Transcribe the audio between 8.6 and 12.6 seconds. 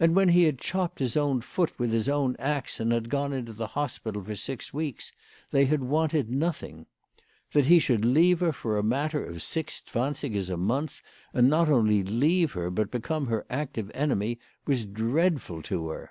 a matter of six zwansigers a month, and not only leave